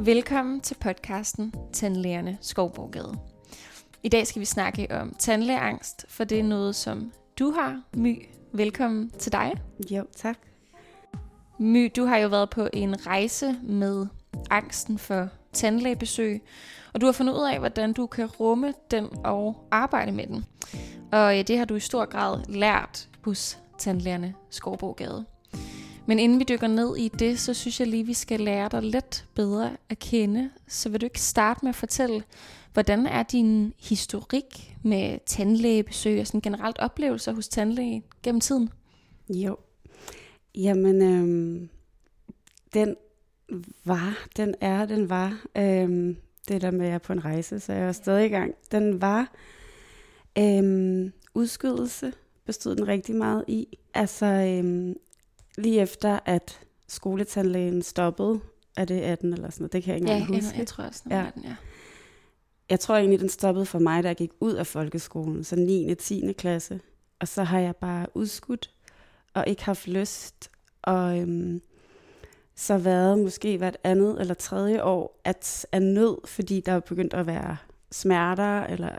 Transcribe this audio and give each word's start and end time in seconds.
Velkommen 0.00 0.60
til 0.60 0.74
podcasten 0.74 1.54
Tandlægerne 1.72 2.38
Skovborgade. 2.40 3.18
I 4.02 4.08
dag 4.08 4.26
skal 4.26 4.40
vi 4.40 4.44
snakke 4.44 4.86
om 4.90 5.14
tandlægeangst, 5.18 6.06
for 6.08 6.24
det 6.24 6.38
er 6.38 6.44
noget, 6.44 6.76
som 6.76 7.12
du 7.38 7.50
har, 7.50 7.82
My. 7.94 8.26
Velkommen 8.52 9.10
til 9.10 9.32
dig. 9.32 9.52
Jo, 9.90 10.04
tak. 10.16 10.38
My, 11.58 11.92
du 11.96 12.04
har 12.04 12.16
jo 12.16 12.28
været 12.28 12.50
på 12.50 12.68
en 12.72 13.06
rejse 13.06 13.56
med 13.62 14.06
angsten 14.50 14.98
for 14.98 15.28
tandlægebesøg, 15.52 16.42
og 16.94 17.00
du 17.00 17.06
har 17.06 17.12
fundet 17.12 17.34
ud 17.34 17.50
af, 17.52 17.58
hvordan 17.58 17.92
du 17.92 18.06
kan 18.06 18.26
rumme 18.26 18.74
den 18.90 19.08
og 19.24 19.68
arbejde 19.70 20.12
med 20.12 20.26
den. 20.26 20.44
Og 21.12 21.36
ja, 21.36 21.42
det 21.42 21.58
har 21.58 21.64
du 21.64 21.74
i 21.74 21.80
stor 21.80 22.04
grad 22.04 22.40
lært 22.48 23.08
hos 23.24 23.58
tandlægerne 23.78 24.34
Skovborgade. 24.50 25.24
Men 26.08 26.18
inden 26.18 26.38
vi 26.38 26.44
dykker 26.44 26.66
ned 26.66 26.96
i 26.96 27.08
det, 27.08 27.38
så 27.38 27.54
synes 27.54 27.80
jeg 27.80 27.88
lige, 27.88 28.06
vi 28.06 28.14
skal 28.14 28.40
lære 28.40 28.68
dig 28.68 28.82
lidt 28.82 29.26
bedre 29.34 29.76
at 29.88 29.98
kende. 29.98 30.50
Så 30.68 30.88
vil 30.88 31.00
du 31.00 31.06
ikke 31.06 31.20
starte 31.20 31.60
med 31.62 31.68
at 31.68 31.76
fortælle, 31.76 32.22
hvordan 32.72 33.06
er 33.06 33.22
din 33.22 33.74
historik 33.78 34.76
med 34.82 35.18
tandlægebesøg 35.26 36.20
og 36.20 36.26
sådan 36.26 36.40
generelt 36.40 36.78
oplevelser 36.78 37.32
hos 37.32 37.48
tandlæge 37.48 38.02
gennem 38.22 38.40
tiden? 38.40 38.70
Jo. 39.30 39.56
Jamen, 40.54 41.02
øhm, 41.02 41.68
den 42.74 42.96
var, 43.84 44.26
den 44.36 44.54
er, 44.60 44.86
den 44.86 45.10
var, 45.10 45.44
øhm, 45.56 46.16
det 46.48 46.62
der 46.62 46.70
med, 46.70 46.80
at 46.80 46.86
jeg 46.86 46.94
er 46.94 46.98
på 46.98 47.12
en 47.12 47.24
rejse, 47.24 47.60
så 47.60 47.72
jeg 47.72 47.88
er 47.88 47.92
stadig 47.92 48.26
i 48.26 48.28
gang. 48.28 48.54
Den 48.72 49.00
var 49.00 49.32
øhm, 50.38 51.12
udskydelse, 51.34 52.12
bestod 52.44 52.76
den 52.76 52.88
rigtig 52.88 53.14
meget 53.14 53.44
i. 53.48 53.78
Altså, 53.94 54.26
øhm, 54.26 54.94
lige 55.58 55.80
efter, 55.80 56.18
at 56.24 56.60
skoletandlægen 56.88 57.82
stoppede, 57.82 58.40
er 58.76 58.84
det 58.84 59.00
18 59.00 59.32
eller 59.32 59.50
sådan 59.50 59.62
noget, 59.62 59.72
det 59.72 59.82
kan 59.82 59.90
jeg 59.90 59.96
ikke 59.96 60.12
engang 60.12 60.30
ja, 60.30 60.40
huske. 60.40 60.58
jeg 60.58 60.66
tror 60.66 60.84
også, 60.84 61.02
ja. 61.10 61.26
den, 61.34 61.42
ja. 61.42 61.56
Jeg 62.70 62.80
tror 62.80 62.96
egentlig, 62.96 63.20
den 63.20 63.28
stoppede 63.28 63.66
for 63.66 63.78
mig, 63.78 64.02
da 64.02 64.08
jeg 64.08 64.16
gik 64.16 64.30
ud 64.40 64.52
af 64.52 64.66
folkeskolen, 64.66 65.44
så 65.44 65.56
9. 65.56 65.90
og 65.90 65.98
10. 65.98 66.32
klasse. 66.38 66.80
Og 67.20 67.28
så 67.28 67.42
har 67.42 67.60
jeg 67.60 67.76
bare 67.76 68.06
udskudt, 68.14 68.70
og 69.34 69.44
ikke 69.46 69.64
haft 69.64 69.88
lyst, 69.88 70.50
og 70.82 71.18
øhm, 71.18 71.60
så 72.54 72.78
været 72.78 73.18
måske 73.18 73.58
hvert 73.58 73.76
andet 73.84 74.20
eller 74.20 74.34
tredje 74.34 74.82
år 74.82 75.20
at 75.24 75.66
er 75.72 75.78
nød, 75.78 76.16
fordi 76.26 76.60
der 76.60 76.72
er 76.72 76.80
begyndt 76.80 77.14
at 77.14 77.26
være 77.26 77.56
smerter, 77.92 78.64
eller 78.64 78.88
et 78.88 78.98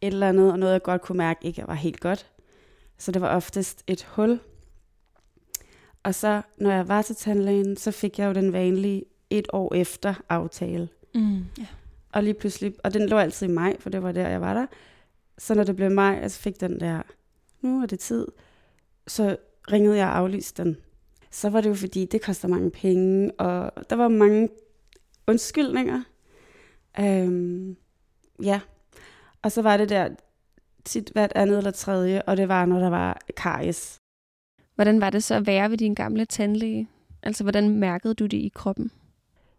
eller 0.00 0.28
andet, 0.28 0.52
og 0.52 0.58
noget 0.58 0.72
jeg 0.72 0.82
godt 0.82 1.02
kunne 1.02 1.18
mærke 1.18 1.46
ikke 1.46 1.64
var 1.66 1.74
helt 1.74 2.00
godt. 2.00 2.30
Så 2.98 3.12
det 3.12 3.22
var 3.22 3.36
oftest 3.36 3.84
et 3.86 4.02
hul, 4.02 4.40
og 6.04 6.14
så, 6.14 6.42
når 6.56 6.70
jeg 6.70 6.88
var 6.88 7.02
til 7.02 7.16
tandlægen, 7.16 7.76
så 7.76 7.90
fik 7.90 8.18
jeg 8.18 8.26
jo 8.26 8.32
den 8.32 8.52
vanlige 8.52 9.04
et 9.30 9.48
år 9.52 9.74
efter 9.74 10.14
aftale. 10.28 10.88
Mm, 11.14 11.36
yeah. 11.58 11.68
Og 12.12 12.22
lige 12.22 12.34
pludselig, 12.34 12.74
og 12.84 12.94
den 12.94 13.08
lå 13.08 13.18
altid 13.18 13.48
i 13.48 13.50
maj, 13.50 13.76
for 13.80 13.90
det 13.90 14.02
var 14.02 14.12
der, 14.12 14.28
jeg 14.28 14.40
var 14.40 14.54
der. 14.54 14.66
Så 15.38 15.54
når 15.54 15.64
det 15.64 15.76
blev 15.76 15.90
maj, 15.90 16.20
og 16.24 16.30
så 16.30 16.40
fik 16.40 16.60
den 16.60 16.80
der, 16.80 17.02
nu 17.60 17.82
er 17.82 17.86
det 17.86 17.98
tid, 17.98 18.26
så 19.06 19.36
ringede 19.72 19.96
jeg 19.96 20.06
og 20.06 20.16
aflyste 20.16 20.64
den. 20.64 20.76
Så 21.30 21.50
var 21.50 21.60
det 21.60 21.68
jo 21.68 21.74
fordi, 21.74 22.04
det 22.04 22.22
koster 22.22 22.48
mange 22.48 22.70
penge, 22.70 23.32
og 23.32 23.72
der 23.90 23.96
var 23.96 24.08
mange 24.08 24.48
undskyldninger. 25.26 26.02
Øhm, 27.00 27.76
ja, 28.42 28.60
og 29.42 29.52
så 29.52 29.62
var 29.62 29.76
det 29.76 29.88
der 29.88 30.08
tit 30.84 31.10
hvert 31.12 31.32
andet 31.34 31.58
eller 31.58 31.70
tredje, 31.70 32.22
og 32.22 32.36
det 32.36 32.48
var, 32.48 32.66
når 32.66 32.78
der 32.78 32.90
var 32.90 33.20
karies. 33.36 34.00
Hvordan 34.74 35.00
var 35.00 35.10
det 35.10 35.24
så 35.24 35.34
at 35.34 35.46
være 35.46 35.70
ved 35.70 35.78
din 35.78 35.94
gamle 35.94 36.24
tandlæge? 36.24 36.88
Altså, 37.22 37.44
hvordan 37.44 37.68
mærkede 37.68 38.14
du 38.14 38.26
det 38.26 38.36
i 38.36 38.52
kroppen? 38.54 38.90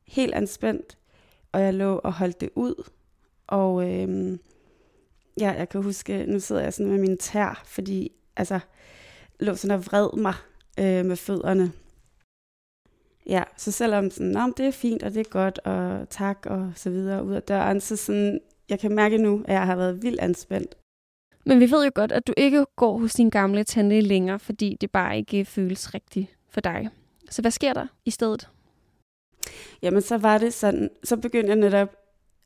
Helt 0.07 0.33
anspændt, 0.33 0.97
og 1.51 1.61
jeg 1.61 1.73
lå 1.73 1.97
og 2.03 2.13
holdt 2.13 2.41
det 2.41 2.49
ud. 2.55 2.89
Og 3.47 3.91
øhm, 3.91 4.39
ja, 5.39 5.51
jeg 5.51 5.69
kan 5.69 5.83
huske, 5.83 6.25
nu 6.25 6.39
sidder 6.39 6.61
jeg 6.61 6.73
sådan 6.73 6.91
med 6.91 6.99
min 6.99 7.17
tær, 7.17 7.63
fordi 7.65 8.11
altså, 8.35 8.59
lå 9.39 9.55
sådan 9.55 9.77
og 9.77 9.85
vred 9.85 10.17
mig 10.17 10.33
øh, 10.79 11.05
med 11.05 11.15
fødderne. 11.15 11.71
Ja, 13.29 13.43
så 13.57 13.71
selvom 13.71 14.11
sådan, 14.11 14.31
Nå, 14.31 14.53
det 14.57 14.65
er 14.65 14.71
fint, 14.71 15.03
og 15.03 15.13
det 15.13 15.19
er 15.19 15.29
godt, 15.29 15.59
og 15.59 16.09
tak, 16.09 16.45
og 16.45 16.71
så 16.75 16.89
videre 16.89 17.23
ud 17.23 17.33
af 17.33 17.43
døren, 17.43 17.81
så 17.81 17.95
sådan, 17.95 18.39
jeg 18.69 18.79
kan 18.79 18.95
mærke 18.95 19.17
nu, 19.17 19.43
at 19.47 19.53
jeg 19.53 19.65
har 19.65 19.75
været 19.75 20.03
vildt 20.03 20.19
anspændt. 20.19 20.75
Men 21.45 21.59
vi 21.59 21.71
ved 21.71 21.85
jo 21.85 21.91
godt, 21.95 22.11
at 22.11 22.27
du 22.27 22.33
ikke 22.37 22.65
går 22.75 22.97
hos 22.97 23.13
din 23.13 23.29
gamle 23.29 23.63
tandlæge 23.63 24.01
længere, 24.01 24.39
fordi 24.39 24.77
det 24.81 24.91
bare 24.91 25.17
ikke 25.17 25.45
føles 25.45 25.93
rigtigt 25.93 26.27
for 26.49 26.61
dig. 26.61 26.89
Så 27.29 27.41
hvad 27.41 27.51
sker 27.51 27.73
der 27.73 27.87
i 28.05 28.11
stedet? 28.11 28.49
Jamen, 29.81 30.01
så 30.01 30.17
var 30.17 30.37
det 30.37 30.53
sådan, 30.53 30.89
så 31.03 31.17
begyndte 31.17 31.49
jeg 31.49 31.55
netop 31.55 31.95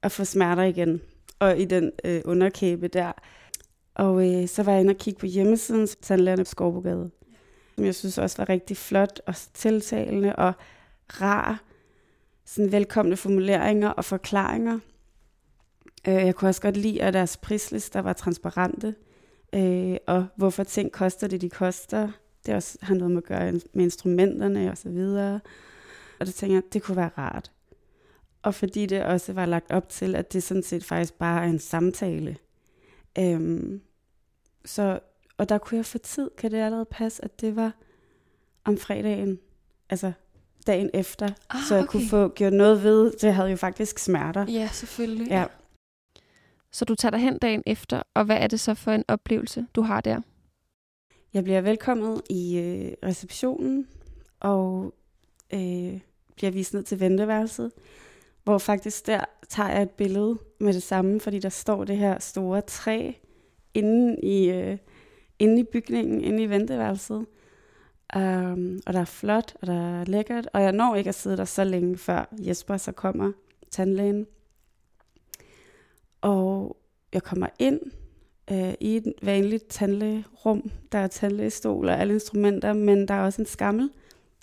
at 0.04 0.12
få 0.12 0.26
smerter 0.26 0.64
igen, 0.64 1.02
og 1.40 1.60
i 1.60 1.66
den 1.66 1.92
øh, 2.04 2.22
underkæbe 2.26 2.88
der. 2.88 3.12
Og 3.96 4.30
øh, 4.30 4.48
så 4.48 4.64
var 4.64 4.72
jeg 4.72 4.82
inde 4.82 4.92
og 4.92 4.98
kigge 4.98 5.20
på 5.20 5.26
hjemmesiden 5.26 5.88
Tandlægerne 6.02 6.44
på 6.44 6.50
Skovbogade, 6.50 7.12
som 7.76 7.86
jeg 7.86 7.96
synes 7.96 8.18
også 8.18 8.38
var 8.38 8.50
rigtig 8.50 8.78
flot 8.78 9.22
og 9.28 9.36
tiltalende 9.54 10.36
og 10.36 10.54
rar. 11.22 11.64
Sådan 12.46 12.72
velkomne 12.72 13.18
formuleringer 13.18 13.90
og 13.90 14.06
forklaringer. 14.06 14.80
Øh, 16.08 16.14
jeg 16.14 16.36
kunne 16.36 16.50
også 16.50 16.62
godt 16.62 16.78
lide, 16.78 17.02
at 17.02 17.14
deres 17.14 17.38
prislister 17.38 18.00
var 18.00 18.14
transparente, 18.14 18.96
øh, 19.54 19.98
og 20.08 20.28
hvorfor 20.36 20.64
ting 20.64 20.92
koster 20.92 21.28
det, 21.28 21.42
de 21.42 21.50
koster. 21.50 22.12
Det 22.46 22.56
også 22.56 22.78
har 22.82 22.96
noget 22.96 23.12
med 23.12 23.18
at 23.18 23.28
gøre 23.28 23.52
med 23.52 23.84
instrumenterne 23.84 24.72
og 24.72 24.78
så 24.78 24.90
videre. 24.90 25.40
Og 26.20 26.26
det 26.26 26.36
tænker 26.36 26.56
jeg, 26.56 26.64
det 26.74 26.84
kunne 26.84 26.98
være 26.98 27.12
rart. 27.18 27.52
Og 28.44 28.56
fordi 28.56 28.86
det 28.86 29.04
også 29.04 29.34
var 29.34 29.46
lagt 29.46 29.72
op 29.72 29.90
til, 29.90 30.16
at 30.16 30.34
det 30.34 30.44
sådan 30.44 30.64
set 30.64 30.84
faktisk 30.84 31.14
bare 31.14 31.44
er 31.44 31.48
en 31.50 31.60
samtale. 31.60 32.38
Øhm, 33.20 33.82
så, 34.66 35.00
og 35.38 35.50
der 35.50 35.58
kunne 35.58 35.78
jeg 35.78 35.86
få 35.86 35.98
tid, 35.98 36.30
kan 36.38 36.52
det 36.52 36.58
allerede 36.58 36.86
passe, 36.86 37.24
at 37.24 37.42
det 37.42 37.56
var 37.56 37.72
om 38.64 38.78
fredagen, 38.78 39.40
altså 39.90 40.12
dagen 40.68 40.90
efter, 40.94 41.30
ah, 41.50 41.62
så 41.68 41.76
jeg 41.76 41.84
okay. 41.84 41.92
kunne 41.92 42.10
få 42.10 42.28
gjort 42.28 42.54
noget 42.54 42.84
ved, 42.84 43.12
det 43.22 43.34
havde 43.34 43.50
jo 43.50 43.56
faktisk 43.56 44.00
smerter. 44.00 44.46
Ja, 44.50 44.70
selvfølgelig. 44.74 45.28
Ja, 45.28 45.46
så 46.72 46.86
du 46.86 46.96
tager 46.96 47.12
dig 47.12 47.20
hen 47.20 47.38
dagen 47.38 47.64
efter, 47.66 48.02
og 48.14 48.26
hvad 48.26 48.38
er 48.38 48.48
det 48.48 48.60
så 48.60 48.74
for 48.74 48.92
en 48.92 49.04
oplevelse, 49.08 49.66
du 49.76 49.82
har 49.82 50.02
der? 50.02 50.22
Jeg 51.34 51.44
bliver 51.44 51.62
velkommet 51.62 52.22
i 52.30 52.58
øh, 52.60 53.10
receptionen, 53.10 53.88
og 54.40 54.94
øh, 55.54 56.00
bliver 56.36 56.52
vist 56.52 56.74
ned 56.74 56.84
til 56.84 57.00
venteværelset, 57.00 57.72
hvor 58.44 58.58
faktisk 58.58 59.08
der 59.08 59.26
tager 59.50 59.70
jeg 59.70 59.82
et 59.82 59.90
billede 59.90 60.38
med 60.60 60.74
det 60.74 60.84
samme, 60.84 61.20
fordi 61.20 61.40
der 61.40 61.50
står 61.50 61.84
det 61.84 61.98
her 61.98 62.20
store 62.20 62.62
træ 62.62 63.12
inde 63.74 64.20
i, 64.24 64.50
øh, 64.50 64.78
inde 65.40 65.60
i 65.60 65.64
bygningen, 65.64 66.22
inde 66.22 66.44
i 66.44 66.50
venteværelset. 66.50 67.26
Um, 68.16 68.80
og 68.86 68.94
der 68.94 69.00
er 69.00 69.06
flot, 69.06 69.54
og 69.62 69.68
der 69.68 70.00
er 70.00 70.06
lækkert, 70.06 70.50
og 70.54 70.62
jeg 70.62 70.72
når 70.72 70.96
ikke 70.96 71.08
at 71.08 71.16
sidde 71.16 71.38
der 71.38 71.46
så 71.46 71.64
længe, 71.64 71.98
før 71.98 72.26
Jesper 72.40 72.78
så 72.78 72.92
kommer, 72.92 73.32
tandlægen. 73.72 74.28
Og 76.22 76.78
jeg 77.14 77.24
kommer 77.24 77.48
ind 77.60 77.80
øh, 78.52 78.74
i 78.80 78.98
et 78.98 79.14
vanligt 79.22 79.68
tandlægerum. 79.70 80.72
Der 80.92 80.98
er 80.98 81.08
tandlægestol 81.08 81.90
og 81.90 82.00
alle 82.00 82.14
instrumenter, 82.14 82.74
men 82.74 83.08
der 83.08 83.14
er 83.14 83.24
også 83.24 83.42
en 83.42 83.46
skammel, 83.46 83.90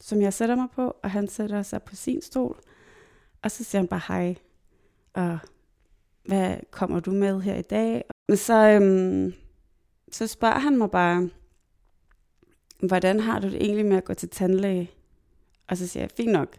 som 0.02 0.20
jeg 0.20 0.32
sætter 0.32 0.56
mig 0.56 0.68
på, 0.74 0.96
og 1.02 1.10
han 1.10 1.28
sætter 1.28 1.62
sig 1.62 1.82
på 1.82 1.96
sin 1.96 2.22
stol. 2.22 2.56
Og 3.42 3.50
så 3.50 3.64
siger 3.64 3.80
han 3.80 3.88
bare 3.88 4.00
hej, 4.08 4.34
og 5.14 5.38
hvad 6.24 6.56
kommer 6.70 7.00
du 7.00 7.10
med 7.10 7.40
her 7.40 7.54
i 7.54 7.62
dag? 7.62 8.04
Men 8.28 8.36
så, 8.36 8.54
øhm, 8.54 9.34
så 10.12 10.26
spørger 10.26 10.58
han 10.58 10.78
mig 10.78 10.90
bare, 10.90 11.30
hvordan 12.82 13.20
har 13.20 13.38
du 13.38 13.46
det 13.46 13.64
egentlig 13.64 13.86
med 13.86 13.96
at 13.96 14.04
gå 14.04 14.14
til 14.14 14.28
tandlæge? 14.28 14.90
Og 15.68 15.76
så 15.76 15.86
siger 15.86 16.02
jeg, 16.02 16.10
fint 16.16 16.32
nok. 16.32 16.56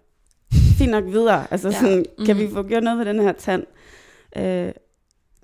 Fint 0.78 0.92
nok 0.92 1.06
videre. 1.06 1.52
Altså 1.52 1.70
ja. 1.70 1.80
sådan, 1.80 2.06
kan 2.26 2.36
mm. 2.36 2.42
vi 2.42 2.50
få 2.50 2.64
gjort 2.64 2.84
noget 2.84 3.00
ved 3.00 3.06
den 3.06 3.20
her 3.20 3.32
tand? 3.32 3.66
Øh, 4.38 4.72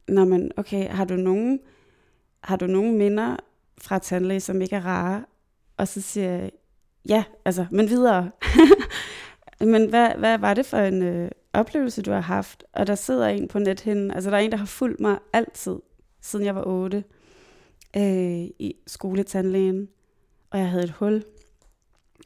Nå, 0.07 0.25
men 0.25 0.51
okay, 0.57 0.87
har 0.87 1.05
du 1.05 1.15
nogen, 1.15 1.59
har 2.43 2.55
du 2.55 2.67
nogen 2.67 2.97
minder 2.97 3.35
fra 3.77 3.99
tandlæge, 3.99 4.39
som 4.39 4.61
ikke 4.61 4.75
er 4.75 4.85
rare? 4.85 5.25
Og 5.77 5.87
så 5.87 6.01
siger 6.01 6.31
jeg, 6.31 6.51
ja, 7.09 7.23
altså, 7.45 7.65
men 7.71 7.89
videre. 7.89 8.31
men 9.71 9.89
hvad, 9.89 10.09
hvad 10.17 10.37
var 10.37 10.53
det 10.53 10.65
for 10.65 10.77
en 10.77 11.01
øh, 11.01 11.31
oplevelse, 11.53 12.01
du 12.01 12.11
har 12.11 12.21
haft? 12.21 12.63
Og 12.73 12.87
der 12.87 12.95
sidder 12.95 13.27
en 13.27 13.47
på 13.47 13.59
nethinden, 13.59 14.11
altså 14.11 14.29
der 14.29 14.37
er 14.37 14.41
en, 14.41 14.51
der 14.51 14.57
har 14.57 14.65
fulgt 14.65 14.99
mig 14.99 15.19
altid, 15.33 15.75
siden 16.21 16.45
jeg 16.45 16.55
var 16.55 16.63
otte, 16.67 17.03
øh, 17.97 18.43
i 18.59 18.75
skoletandlægen. 18.87 19.89
Og 20.51 20.59
jeg 20.59 20.69
havde 20.69 20.83
et 20.83 20.91
hul, 20.91 21.23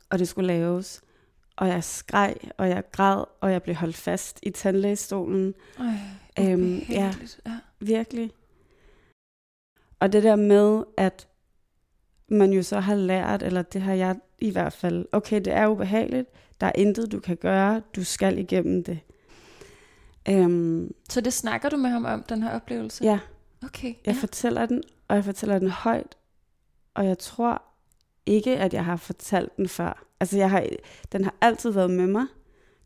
og 0.10 0.20
det 0.20 0.28
skulle 0.28 0.48
laves. 0.48 1.02
Og 1.56 1.68
jeg 1.68 1.84
skreg, 1.84 2.36
og 2.58 2.70
jeg 2.70 2.84
græd, 2.92 3.24
og 3.42 3.52
jeg 3.52 3.64
blev 3.64 3.76
holdt 3.76 3.96
fast 3.96 4.40
i 4.44 4.50
tandlægestolen. 4.50 5.54
Øj, 5.80 5.86
øhm, 6.46 6.78
ja, 6.90 7.14
ja, 7.46 7.60
virkelig. 7.80 8.32
Og 10.00 10.14
det 10.14 10.24
der 10.24 10.36
med, 10.36 10.84
at 10.98 11.28
man 12.30 12.54
jo 12.54 12.64
så 12.64 12.80
har 12.80 12.96
lært, 12.96 13.44
eller 13.44 13.62
det 13.62 13.82
har 13.82 13.94
jeg 13.94 14.16
i 14.40 14.52
hvert 14.52 14.74
fald, 14.74 15.06
okay, 15.12 15.36
det 15.38 15.54
er 15.54 15.68
ubehageligt, 15.68 16.30
der 16.62 16.68
er 16.68 16.72
intet, 16.76 17.12
du 17.12 17.20
kan 17.20 17.38
gøre, 17.38 17.82
du 17.96 18.04
skal 18.04 18.38
igennem 18.38 18.84
det. 18.84 19.00
Øhm, 20.30 20.94
Så 21.10 21.22
det 21.22 21.34
snakker 21.34 21.70
du 21.70 21.78
med 21.78 21.90
ham 21.90 22.06
om, 22.06 22.24
den 22.24 22.44
her 22.44 22.52
oplevelse? 22.56 23.04
ja, 23.04 23.20
Okay. 23.66 23.88
jeg 24.06 24.14
ja. 24.16 24.22
fortæller 24.22 24.66
den, 24.66 24.84
og 25.08 25.16
jeg 25.16 25.26
fortæller 25.26 25.60
den 25.60 25.70
højt, 25.70 26.18
og 26.94 27.06
jeg 27.06 27.18
tror 27.18 27.62
ikke, 28.26 28.58
at 28.58 28.74
jeg 28.74 28.86
har 28.86 28.96
fortalt 28.96 29.58
den 29.58 29.68
før. 29.68 30.06
Altså, 30.20 30.38
jeg 30.38 30.50
har, 30.50 30.66
den 31.12 31.24
har 31.24 31.36
altid 31.42 31.72
været 31.72 31.92
med 31.92 32.08
mig. 32.08 32.26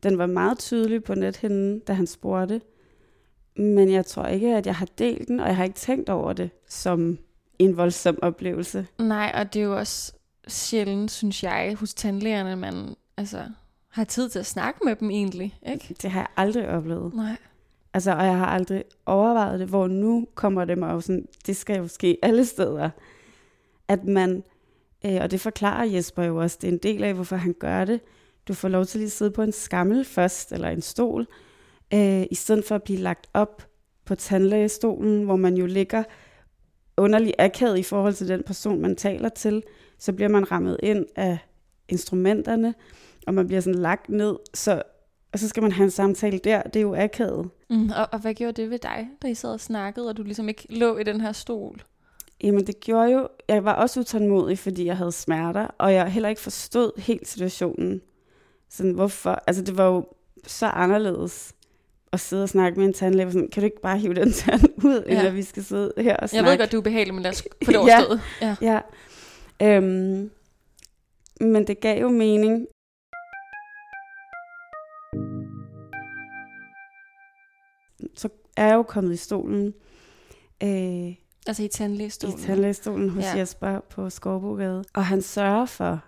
Den 0.03 0.17
var 0.17 0.25
meget 0.25 0.59
tydelig 0.59 1.03
på 1.03 1.15
nethinden, 1.15 1.79
da 1.79 1.93
han 1.93 2.07
spurgte. 2.07 2.61
Men 3.55 3.91
jeg 3.91 4.05
tror 4.05 4.25
ikke, 4.25 4.55
at 4.55 4.65
jeg 4.65 4.75
har 4.75 4.87
delt 4.97 5.27
den, 5.27 5.39
og 5.39 5.47
jeg 5.47 5.55
har 5.55 5.63
ikke 5.63 5.75
tænkt 5.75 6.09
over 6.09 6.33
det 6.33 6.49
som 6.67 7.17
en 7.59 7.77
voldsom 7.77 8.19
oplevelse. 8.21 8.87
Nej, 8.99 9.31
og 9.35 9.53
det 9.53 9.59
er 9.59 9.63
jo 9.63 9.77
også 9.77 10.13
sjældent, 10.47 11.11
synes 11.11 11.43
jeg, 11.43 11.75
hos 11.79 11.93
tandlægerne, 11.93 12.55
man 12.55 12.95
altså, 13.17 13.43
har 13.89 14.03
tid 14.03 14.29
til 14.29 14.39
at 14.39 14.45
snakke 14.45 14.79
med 14.85 14.95
dem 14.95 15.09
egentlig, 15.09 15.59
ikke? 15.67 15.95
Det 16.01 16.11
har 16.11 16.19
jeg 16.19 16.27
aldrig 16.37 16.67
oplevet. 16.67 17.13
Nej. 17.13 17.37
Altså, 17.93 18.11
og 18.11 18.25
jeg 18.25 18.37
har 18.37 18.45
aldrig 18.45 18.83
overvejet 19.05 19.59
det, 19.59 19.67
hvor 19.67 19.87
nu 19.87 20.27
kommer 20.35 20.65
det 20.65 20.77
mig 20.77 20.91
jo 20.91 21.01
sådan, 21.01 21.27
det 21.45 21.55
skal 21.55 21.77
jo 21.77 21.87
ske 21.87 22.17
alle 22.23 22.45
steder. 22.45 22.89
At 23.87 24.05
man, 24.05 24.43
øh, 25.05 25.17
og 25.21 25.31
det 25.31 25.41
forklarer 25.41 25.85
Jesper 25.85 26.23
jo 26.23 26.37
også, 26.37 26.57
det 26.61 26.67
er 26.67 26.71
en 26.71 26.77
del 26.77 27.03
af, 27.03 27.13
hvorfor 27.13 27.35
han 27.35 27.53
gør 27.59 27.85
det. 27.85 28.01
Du 28.47 28.53
får 28.53 28.67
lov 28.67 28.85
til 28.85 28.99
lige 28.99 29.05
at 29.05 29.11
sidde 29.11 29.31
på 29.31 29.41
en 29.41 29.51
skammel 29.51 30.05
først, 30.05 30.51
eller 30.51 30.69
en 30.69 30.81
stol, 30.81 31.27
øh, 31.93 32.23
i 32.31 32.35
stedet 32.35 32.65
for 32.65 32.75
at 32.75 32.83
blive 32.83 32.99
lagt 32.99 33.27
op 33.33 33.67
på 34.05 34.15
tandlægestolen, 34.15 35.23
hvor 35.23 35.35
man 35.35 35.57
jo 35.57 35.65
ligger 35.65 36.03
underlig 36.97 37.33
akavet 37.39 37.77
i 37.77 37.83
forhold 37.83 38.13
til 38.13 38.27
den 38.27 38.43
person, 38.43 38.81
man 38.81 38.95
taler 38.95 39.29
til, 39.29 39.63
så 39.97 40.13
bliver 40.13 40.29
man 40.29 40.51
rammet 40.51 40.77
ind 40.83 41.05
af 41.15 41.37
instrumenterne, 41.89 42.73
og 43.27 43.33
man 43.33 43.47
bliver 43.47 43.61
sådan 43.61 43.79
lagt 43.79 44.09
ned, 44.09 44.35
så, 44.53 44.81
og 45.33 45.39
så 45.39 45.47
skal 45.47 45.63
man 45.63 45.71
have 45.71 45.83
en 45.83 45.91
samtale 45.91 46.37
der, 46.37 46.61
det 46.61 46.75
er 46.75 46.81
jo 46.81 46.95
akavet. 46.95 47.49
Mm, 47.69 47.89
og, 47.97 48.07
og 48.11 48.19
hvad 48.19 48.33
gjorde 48.33 48.61
det 48.61 48.69
ved 48.69 48.79
dig, 48.79 49.09
da 49.21 49.27
I 49.27 49.33
sad 49.33 49.49
og 49.49 49.59
snakkede, 49.59 50.09
og 50.09 50.17
du 50.17 50.23
ligesom 50.23 50.49
ikke 50.49 50.65
lå 50.69 50.97
i 50.97 51.03
den 51.03 51.21
her 51.21 51.31
stol? 51.31 51.83
Jamen 52.43 52.67
det 52.67 52.79
gjorde 52.79 53.11
jo, 53.11 53.27
jeg 53.47 53.65
var 53.65 53.73
også 53.73 53.99
utålmodig, 53.99 54.59
fordi 54.59 54.85
jeg 54.85 54.97
havde 54.97 55.11
smerter, 55.11 55.67
og 55.77 55.93
jeg 55.93 56.11
heller 56.11 56.29
ikke 56.29 56.41
forstod 56.41 57.01
helt 57.01 57.27
situationen. 57.27 58.01
Sådan 58.69 58.91
hvorfor, 58.91 59.43
altså 59.47 59.63
det 59.63 59.77
var 59.77 59.85
jo 59.85 60.05
så 60.47 60.65
anderledes 60.65 61.55
at 62.13 62.19
sidde 62.19 62.43
og 62.43 62.49
snakke 62.49 62.79
med 62.79 62.87
en 62.87 62.93
tandlæge, 62.93 63.31
sådan, 63.31 63.49
kan 63.49 63.61
du 63.61 63.65
ikke 63.65 63.81
bare 63.81 63.97
hive 63.97 64.13
den 64.13 64.31
tand 64.31 64.61
ud, 64.85 65.03
ja. 65.07 65.13
Ja. 65.13 65.19
eller 65.19 65.31
vi 65.31 65.41
skal 65.43 65.63
sidde 65.63 65.93
her 65.97 66.15
og 66.15 66.21
Jeg 66.21 66.29
snakke? 66.29 66.49
ved 66.51 66.57
godt, 66.57 66.71
du 66.71 66.77
er 66.77 66.81
ubehageligt, 66.81 67.13
men 67.15 67.23
lad 67.23 67.31
os 67.31 67.41
få 67.65 67.71
det 67.71 67.73
Ja. 67.73 67.79
overstået. 67.79 68.21
Ja. 68.41 68.55
Ja. 68.61 68.79
Øhm, 69.77 70.31
men 71.41 71.67
det 71.67 71.79
gav 71.79 72.01
jo 72.01 72.09
mening. 72.09 72.67
Så 78.15 78.29
er 78.57 78.67
jeg 78.67 78.75
jo 78.75 78.83
kommet 78.83 79.13
i 79.13 79.17
stolen. 79.17 79.73
Øh, 80.63 81.15
Altså 81.47 81.63
i 81.63 81.67
tandlægestolen. 81.67 82.39
i 82.39 82.41
tandlægestolen 82.41 83.09
hos 83.09 83.23
Ja. 83.23 83.29
ja. 83.33 83.37
Jesper 83.37 83.79
på 83.89 84.09
Skovbogade. 84.09 84.83
Og 84.93 85.05
han 85.05 85.21
sørger 85.21 85.65
for, 85.65 86.03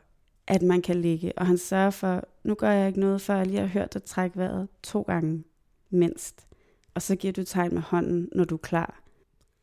at 0.47 0.61
man 0.61 0.81
kan 0.81 0.95
ligge. 1.01 1.31
Og 1.37 1.47
han 1.47 1.57
sørger 1.57 1.89
for, 1.89 2.23
nu 2.43 2.53
gør 2.55 2.71
jeg 2.71 2.87
ikke 2.87 2.99
noget, 2.99 3.21
før 3.21 3.35
jeg 3.35 3.47
lige 3.47 3.59
har 3.59 3.67
hørt 3.67 3.93
dig 3.93 4.03
trække 4.03 4.37
vejret 4.37 4.67
to 4.83 5.01
gange 5.01 5.43
mindst. 5.93 6.47
Og 6.93 7.01
så 7.01 7.15
giver 7.15 7.33
du 7.33 7.43
tegn 7.43 7.73
med 7.73 7.81
hånden, 7.81 8.29
når 8.35 8.43
du 8.43 8.55
er 8.55 8.59
klar. 8.59 9.01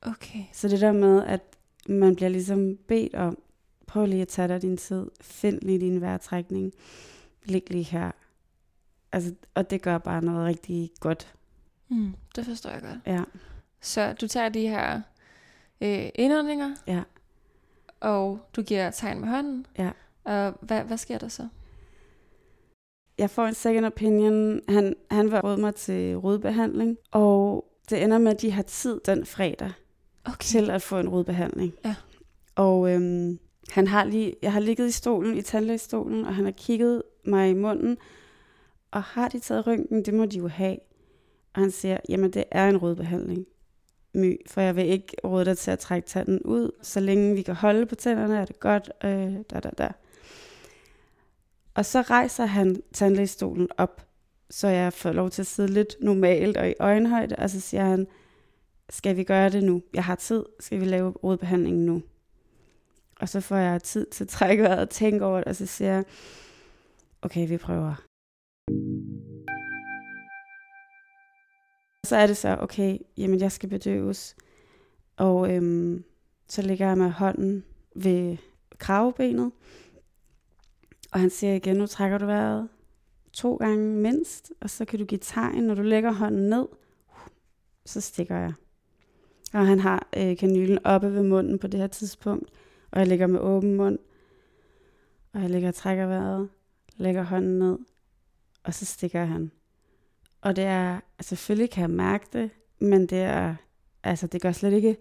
Okay. 0.03 0.45
Så 0.53 0.69
det 0.69 0.81
der 0.81 0.93
med, 0.93 1.25
at 1.25 1.43
man 1.89 2.17
bliver 2.17 2.29
ligesom 2.29 2.77
bedt 2.89 3.15
om, 3.15 3.39
prøv 3.87 4.07
lige 4.07 4.23
at 4.23 4.29
tage 4.29 4.49
dig 4.49 4.63
din 4.63 4.77
tid, 4.77 5.07
find 5.21 5.61
lige 5.63 5.81
din 5.81 6.01
vejrtrækning, 6.01 6.73
lig 7.45 7.63
lige 7.71 7.85
her. 7.85 8.11
Altså, 9.13 9.35
og 9.55 9.71
det 9.71 9.83
gør 9.83 9.99
bare 9.99 10.23
noget 10.25 10.47
rigtig 10.47 10.91
godt. 11.01 11.35
Mm, 11.89 12.15
det 12.37 12.45
forstår 12.45 12.71
jeg 12.71 12.83
godt. 12.83 12.99
Ja, 13.07 13.23
Så 13.81 14.13
du 14.13 14.27
tager 14.29 14.49
de 14.49 14.69
her 14.69 15.01
øh, 15.81 16.09
indåndinger, 16.15 16.75
ja, 16.87 17.03
og 18.01 18.41
du 18.57 18.63
giver 18.63 18.91
tegn 18.91 19.21
med 19.21 19.29
hånden. 19.29 19.67
ja. 19.79 19.91
Og 20.25 20.55
hvad, 20.61 20.85
hvad 20.85 20.99
sker 20.99 21.19
der 21.19 21.29
så? 21.29 21.49
Jeg 23.21 23.31
får 23.31 23.47
en 23.47 23.55
second 23.55 23.87
opinion. 23.87 24.61
Han, 24.69 24.95
han 25.11 25.31
vil 25.31 25.41
råde 25.41 25.61
mig 25.61 25.75
til 25.75 26.17
rodbehandling, 26.17 26.97
og 27.11 27.65
det 27.91 28.03
ender 28.03 28.19
med, 28.19 28.35
at 28.35 28.43
de 28.43 28.51
har 28.51 28.63
tid 28.63 29.01
den 29.07 29.27
fredag 29.27 29.73
Okay. 30.25 30.37
til 30.41 30.71
at 30.71 30.83
få 30.83 30.99
en 30.99 31.09
rodbehandling. 31.09 31.73
Ja. 31.85 31.95
Og 32.55 32.91
øhm, 32.91 33.39
han 33.71 33.87
har 33.87 34.05
lige, 34.05 34.35
jeg 34.43 34.53
har 34.53 34.61
ligget 34.61 34.89
i 34.89 34.91
stolen, 34.91 35.37
i 35.37 35.43
tandlægestolen, 35.43 36.25
og 36.25 36.35
han 36.35 36.45
har 36.45 36.53
kigget 36.53 37.03
mig 37.25 37.51
i 37.51 37.55
munden, 37.55 37.97
og 38.91 39.03
har 39.03 39.29
de 39.29 39.39
taget 39.39 39.67
røntgen, 39.67 40.05
det 40.05 40.15
må 40.15 40.27
de 40.27 40.39
jo 40.39 40.49
have. 40.49 40.77
Og 41.55 41.61
han 41.61 41.71
siger, 41.71 41.99
jamen 42.09 42.31
det 42.31 42.45
er 42.51 42.69
en 42.69 42.77
rodbehandling, 42.77 43.47
My, 44.15 44.37
for 44.47 44.61
jeg 44.61 44.77
vil 44.77 44.87
ikke 44.87 45.17
råde 45.25 45.45
dig 45.45 45.59
til 45.59 45.71
at 45.71 45.79
trække 45.79 46.09
tanden 46.09 46.43
ud, 46.43 46.71
så 46.83 47.01
længe 47.01 47.35
vi 47.35 47.43
kan 47.43 47.55
holde 47.55 47.87
på 47.87 47.95
tænderne, 47.95 48.39
er 48.39 48.45
det 48.45 48.61
godt, 48.61 48.91
øh, 49.05 49.35
da, 49.51 49.61
da, 49.61 49.71
da. 49.79 49.93
Og 51.75 51.85
så 51.85 52.03
rejser 52.03 52.45
han 52.45 52.83
tandlægestolen 52.93 53.69
op, 53.79 54.07
så 54.51 54.69
jeg 54.69 54.93
får 54.93 55.13
lov 55.13 55.31
til 55.31 55.43
at 55.43 55.47
sidde 55.47 55.73
lidt 55.73 55.97
normalt 56.01 56.57
og 56.57 56.69
i 56.69 56.75
øjenhøjde, 56.81 57.37
og 57.37 57.51
så 57.51 57.61
siger 57.61 57.85
han, 57.85 58.07
skal 58.91 59.17
vi 59.17 59.25
gøre 59.25 59.51
det 59.51 59.65
nu? 59.65 59.83
Jeg 59.95 60.05
har 60.05 60.15
tid, 60.15 60.45
skal 60.61 60.81
vi 60.81 60.85
lave 60.85 61.11
rodbehandlingen 61.11 61.87
nu? 61.87 62.03
Og 63.21 63.29
så 63.29 63.41
får 63.41 63.57
jeg 63.57 63.83
tid 63.83 64.07
til 64.07 64.25
at 64.25 64.29
trække 64.29 64.63
vejret 64.63 64.81
og 64.81 64.91
tænke 64.91 65.25
over 65.25 65.37
det, 65.37 65.45
og 65.45 65.57
så 65.57 65.67
siger 65.67 65.93
jeg, 65.93 66.05
okay, 67.23 67.49
vi 67.49 67.57
prøver. 67.57 67.95
Så 72.07 72.17
er 72.17 72.27
det 72.27 72.37
så, 72.37 72.57
okay, 72.61 72.99
jamen 73.17 73.41
jeg 73.41 73.53
skal 73.53 73.69
bedøves. 73.69 74.37
Og 75.17 75.55
øhm, 75.55 76.05
så 76.49 76.63
ligger 76.63 76.87
jeg 76.89 76.99
med 76.99 77.11
hånden 77.11 77.65
ved 77.95 78.37
kravebenet. 78.79 79.53
Og 81.13 81.21
han 81.21 81.31
siger 81.31 81.55
igen, 81.55 81.77
nu 81.77 81.87
trækker 81.87 82.19
du 82.19 82.27
vejret 82.27 82.69
to 83.33 83.57
gange 83.57 83.97
mindst, 83.97 84.53
og 84.61 84.71
så 84.71 84.85
kan 84.85 84.99
du 84.99 85.05
give 85.05 85.19
tegn, 85.23 85.65
når 85.65 85.75
du 85.75 85.83
lægger 85.83 86.13
hånden 86.13 86.49
ned, 86.51 86.67
så 87.85 88.01
stikker 88.01 88.37
jeg. 88.37 88.53
Og 89.53 89.67
han 89.67 89.81
har 89.81 90.09
øh, 90.17 90.37
kanylen 90.37 90.79
oppe 90.85 91.15
ved 91.15 91.23
munden 91.23 91.59
på 91.59 91.67
det 91.67 91.81
her 91.81 91.87
tidspunkt, 91.87 92.51
og 92.91 92.99
jeg 93.01 93.09
ligger 93.09 93.27
med 93.27 93.41
åben 93.41 93.75
mund, 93.77 93.99
og 95.33 95.43
jeg 95.43 95.51
ligger 95.51 95.69
og 95.69 95.75
trækker 95.75 96.07
vejret, 96.07 96.49
lægger 96.97 97.23
hånden 97.23 97.59
ned, 97.59 97.79
og 98.65 98.75
så 98.75 98.85
stikker 98.85 99.25
han. 99.25 99.51
Og 100.41 100.57
det 100.57 100.65
er, 100.65 101.01
altså 101.19 101.29
selvfølgelig 101.29 101.71
kan 101.71 101.83
jeg 101.83 101.91
mærke 101.91 102.27
det, 102.33 102.51
men 102.79 103.07
det 103.07 103.19
er, 103.19 103.55
altså 104.03 104.27
det 104.27 104.43
gør 104.43 104.53
slet 104.53 104.73
ikke 104.73 104.97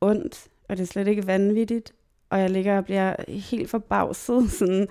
ondt, 0.00 0.48
og 0.68 0.76
det 0.76 0.82
er 0.82 0.86
slet 0.86 1.08
ikke 1.08 1.26
vanvittigt, 1.26 1.94
og 2.30 2.40
jeg 2.40 2.50
ligger 2.50 2.76
og 2.76 2.84
bliver 2.84 3.30
helt 3.30 3.70
forbavset, 3.70 4.50
sådan, 4.58 4.88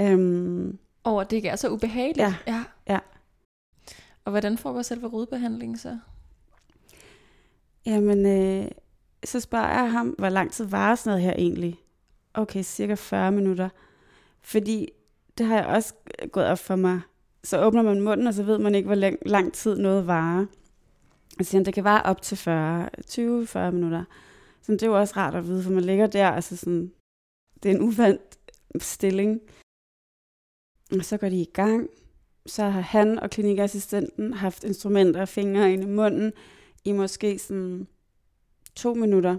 øhm, 0.00 0.78
Over 1.04 1.24
det 1.24 1.36
ikke 1.36 1.48
er 1.48 1.56
så 1.56 1.68
ubehageligt. 1.68 2.18
Ja. 2.18 2.34
ja. 2.46 2.64
Ja. 2.88 2.98
Og 4.24 4.30
hvordan 4.30 4.58
foregår 4.58 4.82
selve 4.82 5.08
rodbehandlingen 5.08 5.78
så? 5.78 5.98
Jamen, 7.86 8.26
øh, 8.26 8.70
så 9.24 9.40
spørger 9.40 9.68
jeg 9.68 9.92
ham, 9.92 10.08
hvor 10.08 10.28
lang 10.28 10.52
tid 10.52 10.64
varer 10.64 10.94
sådan 10.94 11.10
noget 11.10 11.24
her 11.24 11.32
egentlig? 11.32 11.80
Okay, 12.34 12.62
cirka 12.62 12.94
40 12.94 13.32
minutter. 13.32 13.68
Fordi 14.42 14.88
det 15.38 15.46
har 15.46 15.56
jeg 15.56 15.66
også 15.66 15.94
gået 16.32 16.46
op 16.46 16.58
for 16.58 16.76
mig. 16.76 17.00
Så 17.44 17.64
åbner 17.64 17.82
man 17.82 18.00
munden, 18.00 18.26
og 18.26 18.34
så 18.34 18.42
ved 18.42 18.58
man 18.58 18.74
ikke, 18.74 18.86
hvor 18.86 18.94
lang, 18.94 19.18
lang 19.26 19.52
tid 19.52 19.76
noget 19.78 20.06
varer. 20.06 20.46
Og 21.38 21.44
siger 21.44 21.58
han, 21.58 21.66
det 21.66 21.74
kan 21.74 21.84
vare 21.84 22.02
op 22.02 22.22
til 22.22 22.36
40, 22.36 22.88
20-40 23.10 23.70
minutter. 23.70 24.04
Så 24.62 24.72
det 24.72 24.82
er 24.82 24.86
jo 24.86 24.98
også 24.98 25.14
rart 25.16 25.34
at 25.34 25.46
vide, 25.46 25.62
for 25.62 25.70
man 25.70 25.84
ligger 25.84 26.06
der, 26.06 26.28
altså 26.28 26.56
sådan, 26.56 26.92
det 27.62 27.70
er 27.70 27.74
en 27.74 27.82
uvandt 27.82 28.38
stilling. 28.78 29.40
Og 30.92 31.04
så 31.04 31.16
går 31.16 31.28
de 31.28 31.40
i 31.40 31.50
gang. 31.52 31.88
Så 32.46 32.62
har 32.62 32.80
han 32.80 33.18
og 33.18 33.30
klinikassistenten 33.30 34.32
haft 34.32 34.64
instrumenter 34.64 35.20
og 35.20 35.28
fingre 35.28 35.72
ind 35.72 35.82
i 35.82 35.86
munden 35.86 36.32
i 36.84 36.92
måske 36.92 37.38
sådan 37.38 37.86
to 38.74 38.94
minutter. 38.94 39.36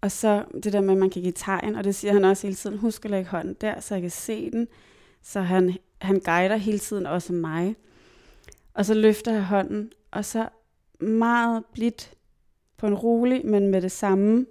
Og 0.00 0.10
så 0.10 0.44
det 0.62 0.72
der 0.72 0.80
med, 0.80 0.94
at 0.94 0.98
man 0.98 1.10
kan 1.10 1.22
give 1.22 1.32
tegn, 1.32 1.74
og 1.74 1.84
det 1.84 1.94
siger 1.94 2.12
han 2.12 2.24
også 2.24 2.46
hele 2.46 2.56
tiden, 2.56 2.78
husk 2.78 3.04
at 3.04 3.10
lægge 3.10 3.30
hånden 3.30 3.56
der, 3.60 3.80
så 3.80 3.94
jeg 3.94 4.02
kan 4.02 4.10
se 4.10 4.50
den. 4.50 4.68
Så 5.22 5.40
han, 5.40 5.76
han 6.00 6.20
guider 6.20 6.56
hele 6.56 6.78
tiden 6.78 7.06
også 7.06 7.32
mig. 7.32 7.76
Og 8.74 8.86
så 8.86 8.94
løfter 8.94 9.32
jeg 9.32 9.44
hånden, 9.44 9.92
og 10.10 10.24
så 10.24 10.48
meget 11.00 11.64
blidt 11.72 12.14
på 12.76 12.86
en 12.86 12.94
rolig, 12.94 13.46
men 13.46 13.68
med 13.68 13.82
det 13.82 13.92
samme, 13.92 14.46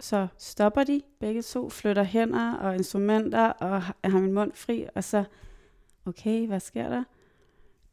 så 0.00 0.26
stopper 0.38 0.84
de 0.84 1.02
begge 1.20 1.42
to, 1.42 1.68
flytter 1.68 2.02
hænder 2.02 2.54
og 2.54 2.74
instrumenter, 2.74 3.48
og 3.48 3.82
har 3.82 4.20
min 4.20 4.32
mund 4.32 4.52
fri, 4.54 4.86
og 4.94 5.04
så, 5.04 5.24
okay, 6.06 6.46
hvad 6.46 6.60
sker 6.60 6.88
der? 6.88 7.04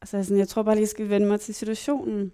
Og 0.01 0.07
så 0.07 0.17
er 0.17 0.19
jeg 0.19 0.25
sådan, 0.25 0.39
jeg 0.39 0.47
tror 0.47 0.63
bare 0.63 0.75
lige, 0.75 0.81
jeg 0.81 0.89
skal 0.89 1.09
vende 1.09 1.27
mig 1.27 1.39
til 1.39 1.55
situationen. 1.55 2.31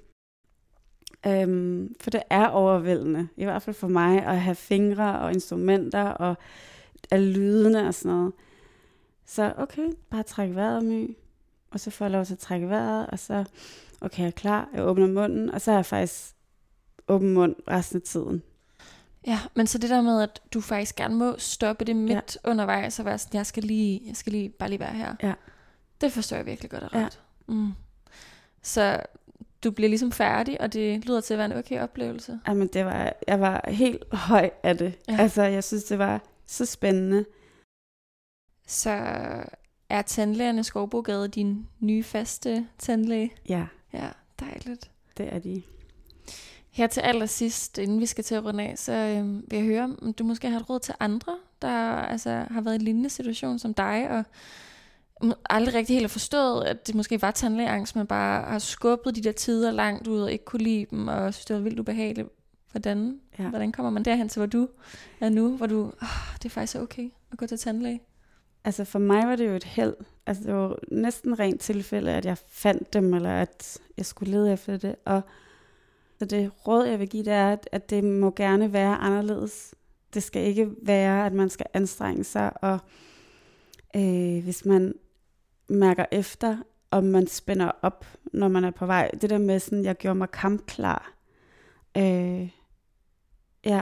Øhm, 1.28 1.96
for 2.02 2.10
det 2.10 2.22
er 2.30 2.48
overvældende, 2.48 3.28
i 3.38 3.44
hvert 3.44 3.62
fald 3.62 3.76
for 3.76 3.88
mig, 3.88 4.26
at 4.26 4.42
have 4.42 4.56
fingre 4.56 5.20
og 5.20 5.32
instrumenter 5.34 6.04
og 6.04 6.36
alle 7.12 7.34
lydene 7.34 7.88
og 7.88 7.94
sådan 7.94 8.18
noget. 8.18 8.34
Så 9.26 9.54
okay, 9.58 9.90
bare 10.10 10.24
træk 10.24 10.56
vejret, 10.56 10.86
My. 10.86 11.18
Og 11.72 11.80
så 11.80 11.92
får 11.92 12.06
jeg 12.06 12.12
lov 12.12 12.26
til 12.26 12.34
at 12.34 12.40
trække 12.40 12.70
vejret, 12.70 13.08
og 13.08 13.20
så, 13.20 13.46
okay, 14.02 14.20
jeg 14.20 14.28
er 14.28 14.32
klar, 14.32 14.70
jeg 14.74 14.84
åbner 14.84 15.08
munden, 15.08 15.50
og 15.50 15.62
så 15.62 15.72
er 15.72 15.76
jeg 15.76 15.86
faktisk 15.86 16.36
åben 17.08 17.34
mund 17.34 17.56
resten 17.68 17.98
af 17.98 18.02
tiden. 18.02 18.44
Ja, 19.28 19.40
men 19.56 19.68
så 19.68 19.78
det 19.78 19.90
der 19.90 20.02
med, 20.02 20.22
at 20.22 20.42
du 20.54 20.62
faktisk 20.62 20.96
gerne 20.96 21.16
må 21.16 21.36
stoppe 21.38 21.86
det 21.86 21.96
midt 21.96 22.38
ja. 22.46 22.50
undervejs, 22.50 23.00
og 23.00 23.06
være 23.06 23.18
sådan, 23.18 23.38
jeg 23.38 23.46
skal 23.46 23.64
lige, 23.64 24.02
jeg 24.06 24.16
skal 24.16 24.32
lige 24.32 24.50
bare 24.50 24.70
lige 24.70 24.80
være 24.80 24.94
her. 24.94 25.16
Ja. 25.24 25.34
Det 26.02 26.12
forstår 26.12 26.38
jeg 26.38 26.46
virkelig 26.46 26.72
godt 26.72 26.84
og 26.84 26.94
ret. 26.94 27.22
Ja. 27.48 27.54
Mm. 27.54 27.72
Så 28.62 29.00
du 29.64 29.72
bliver 29.72 29.90
ligesom 29.90 30.12
færdig, 30.12 30.62
og 30.62 30.74
det 30.74 31.06
lyder 31.06 31.22
til 31.22 31.34
at 31.34 31.38
være 31.38 31.46
en 31.46 31.54
okay 31.54 31.82
oplevelse. 31.82 32.40
Jamen, 32.48 32.68
det 32.68 32.86
var, 32.86 33.14
jeg 33.28 33.40
var 33.40 33.66
helt 33.68 34.04
høj 34.14 34.50
af 34.64 34.78
det. 34.78 34.94
Ja. 35.10 35.18
Altså, 35.20 35.44
jeg 35.44 35.64
synes, 35.64 35.84
det 35.84 36.00
var 36.00 36.22
så 36.46 36.66
spændende. 36.66 37.26
Så 38.68 38.90
er 39.90 40.02
tandlægerne 40.02 40.64
Skovbogade 40.64 41.28
din 41.28 41.68
nye 41.80 42.04
faste 42.04 42.68
tandlæge? 42.78 43.32
Ja. 43.50 43.66
Ja, 43.94 44.10
dejligt. 44.40 44.92
Det 45.18 45.34
er 45.34 45.40
de. 45.40 45.64
Her 46.74 46.88
til 46.88 47.02
allersidst, 47.02 47.78
inden 47.78 48.00
vi 48.00 48.06
skal 48.06 48.24
til 48.24 48.36
at 48.36 48.46
runde 48.46 48.64
af, 48.64 48.78
så 48.78 48.92
øh, 48.92 49.52
vil 49.52 49.58
jeg 49.58 49.64
høre, 49.64 49.96
om 50.02 50.14
du 50.14 50.24
måske 50.24 50.50
har 50.50 50.60
et 50.60 50.70
råd 50.70 50.80
til 50.80 50.94
andre, 51.00 51.38
der 51.62 51.70
altså, 51.96 52.46
har 52.52 52.62
været 52.62 52.74
i 52.74 52.76
en 52.76 52.82
lignende 52.82 53.10
situation 53.10 53.60
som 53.60 53.74
dig, 53.74 54.10
og 54.10 54.24
aldrig 55.50 55.76
rigtig 55.76 55.94
helt 55.94 56.04
har 56.04 56.10
forstået, 56.10 56.64
at 56.64 56.88
det 56.88 56.96
måske 56.96 57.22
var 57.22 57.32
tandlægeangst, 57.32 57.96
men 57.96 58.08
bare 58.08 58.44
har 58.44 58.60
skubbet 58.60 59.16
de 59.16 59.22
der 59.22 59.32
tider 59.32 59.72
langt 59.72 60.08
ud 60.08 60.22
og 60.22 60.32
ikke 60.32 60.46
kunne 60.46 60.64
lide 60.64 60.86
dem, 60.92 61.08
og 61.08 61.34
synes, 61.34 61.46
det 61.46 61.56
var 61.56 61.62
vildt 61.62 61.80
ubehageligt. 61.80 62.28
Hvordan, 62.72 63.20
ja. 63.40 63.50
hvordan 63.50 63.72
kommer 63.72 63.90
man 63.90 64.04
derhen 64.04 64.30
til, 64.30 64.40
hvor 64.40 64.48
du 64.48 64.68
er 65.20 65.30
nu, 65.30 65.58
hvor 65.58 65.68
du, 65.68 65.82
oh, 66.02 66.34
det 66.38 66.46
er 66.46 66.50
faktisk 66.50 66.78
okay 66.78 67.10
at 67.32 67.38
gå 67.38 67.48
til 67.48 67.58
tandlæge? 67.58 68.02
Altså 68.66 68.86
for 68.86 69.00
mig 69.00 69.28
var 69.28 69.36
det 69.36 69.48
jo 69.48 69.54
et 69.54 69.64
held. 69.64 69.94
Altså 70.26 70.44
det 70.44 70.54
var 70.54 70.78
næsten 70.92 71.40
rent 71.40 71.62
tilfælde, 71.62 72.12
at 72.12 72.26
jeg 72.26 72.38
fandt 72.50 72.94
dem, 72.94 73.14
eller 73.14 73.32
at 73.32 73.78
jeg 73.98 74.06
skulle 74.06 74.32
lede 74.32 74.54
efter 74.54 74.78
det. 74.78 74.96
Og 75.06 75.22
så 76.24 76.28
det 76.28 76.68
råd, 76.68 76.86
jeg 76.86 77.00
vil 77.00 77.10
give, 77.10 77.24
det 77.24 77.34
er, 77.34 77.58
at 77.72 77.90
det 77.90 78.04
må 78.04 78.32
gerne 78.32 78.74
være 78.74 78.96
anderledes. 78.96 79.76
Det 80.14 80.24
skal 80.24 80.44
ikke 80.44 80.70
være, 80.82 81.26
at 81.26 81.34
man 81.34 81.50
skal 81.50 81.66
anstrenge 81.74 82.24
sig, 82.24 82.64
og 82.64 82.80
øh, 83.96 84.44
hvis 84.44 84.66
man 84.66 84.94
mærker 85.70 86.06
efter, 86.12 86.58
om 86.92 87.04
man 87.04 87.28
spænder 87.28 87.72
op, 87.82 88.06
når 88.34 88.48
man 88.48 88.64
er 88.64 88.72
på 88.72 88.86
vej. 88.86 89.12
Det 89.22 89.30
der 89.30 89.38
med 89.38 89.60
sådan, 89.60 89.86
jeg 89.86 89.96
gjorde 89.96 90.16
mig 90.16 90.32
kampklar. 90.32 91.14
Øh, 91.98 92.50
ja, 93.66 93.82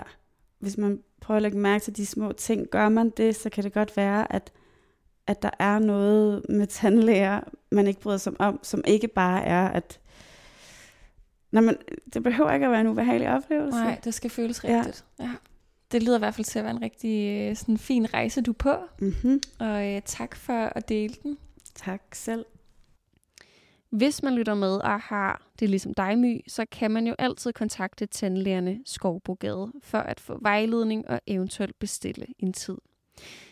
hvis 0.60 0.78
man 0.78 1.04
prøver 1.22 1.36
at 1.36 1.42
lægge 1.42 1.58
mærke 1.58 1.84
til 1.84 1.98
de 1.98 2.06
små 2.06 2.32
ting, 2.32 2.68
gør 2.68 2.90
man 2.90 3.10
det, 3.10 3.36
så 3.36 3.50
kan 3.50 3.64
det 3.64 3.74
godt 3.74 3.98
være, 3.98 4.34
at, 4.34 4.52
at 5.28 5.42
der 5.42 5.52
er 5.60 5.80
noget 5.80 6.46
med 6.50 6.68
tandlæger, 6.68 7.40
man 7.72 7.88
ikke 7.88 8.02
bryder 8.02 8.18
sig 8.18 8.34
om, 8.40 8.60
som 8.64 8.84
ikke 8.88 9.08
bare 9.08 9.44
er, 9.44 9.68
at 9.68 10.00
Nå, 11.51 11.62
men 11.62 11.77
det 12.13 12.24
behøver 12.24 12.51
ikke 12.51 12.65
at 12.65 12.72
være 12.72 12.81
en 12.81 12.88
ubehagelig 12.88 13.29
oplevelse. 13.29 13.79
Nej, 13.79 14.00
det 14.03 14.13
skal 14.13 14.29
føles 14.29 14.63
rigtigt. 14.63 15.05
Ja. 15.20 15.24
ja. 15.24 15.31
Det 15.91 16.03
lyder 16.03 16.15
i 16.15 16.20
hvert 16.20 16.34
fald 16.34 16.46
til 16.46 16.60
at 16.60 16.65
være 16.65 16.75
en 16.75 16.81
rigtig 16.81 17.50
øh, 17.50 17.55
sådan, 17.55 17.77
fin 17.77 18.13
rejse, 18.13 18.41
du 18.41 18.51
er 18.51 18.55
på. 18.55 18.75
Mm-hmm. 19.00 19.41
Og 19.60 19.88
øh, 19.88 20.01
tak 20.05 20.36
for 20.36 20.53
at 20.53 20.89
dele 20.89 21.13
den. 21.24 21.38
Tak 21.75 22.01
selv. 22.13 22.46
Hvis 23.89 24.24
man 24.24 24.36
lytter 24.36 24.53
med 24.53 24.77
og 24.77 25.00
har 25.00 25.48
det 25.60 25.70
ligesom 25.70 25.93
dig, 25.93 26.17
My, 26.17 26.41
så 26.48 26.65
kan 26.72 26.91
man 26.91 27.08
jo 27.08 27.15
altid 27.20 27.53
kontakte 27.53 28.05
tandlægerne 28.05 28.79
Skovbrogade 28.86 29.72
for 29.81 29.98
at 29.98 30.20
få 30.20 30.38
vejledning 30.41 31.10
og 31.10 31.22
eventuelt 31.27 31.79
bestille 31.79 32.25
en 32.39 32.53
tid. 32.53 32.77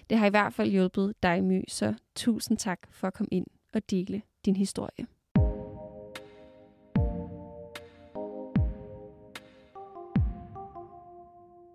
Det 0.10 0.18
har 0.18 0.26
i 0.26 0.30
hvert 0.30 0.54
fald 0.54 0.70
hjulpet 0.70 1.14
dig, 1.24 1.44
My, 1.44 1.64
så 1.68 1.94
tusind 2.16 2.58
tak 2.58 2.80
for 2.92 3.08
at 3.08 3.14
komme 3.14 3.30
ind 3.32 3.46
og 3.74 3.90
dele 3.90 4.22
din 4.46 4.56
historie. 4.56 5.08